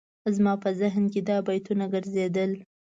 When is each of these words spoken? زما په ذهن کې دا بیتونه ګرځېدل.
زما 0.35 0.53
په 0.63 0.69
ذهن 0.79 1.03
کې 1.13 1.21
دا 1.29 1.37
بیتونه 1.47 1.85
ګرځېدل. 1.93 2.51